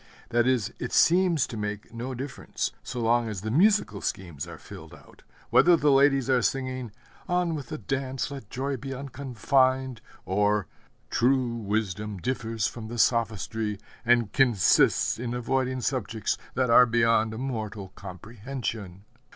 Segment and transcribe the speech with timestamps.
[0.29, 4.57] That is, it seems to make no difference, so long as the musical schemes are
[4.57, 6.91] filled out, whether the ladies are singing,
[7.27, 10.65] 'On with the dance, let joy be unconfined!' or,
[11.11, 19.03] 'True wisdom differs from sophistry, and consists in avoiding subjects that are beyond mortal comprehension.'